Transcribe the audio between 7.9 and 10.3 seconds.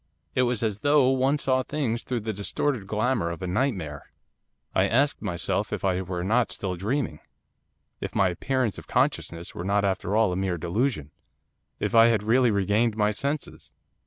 if my appearance of consciousness were not after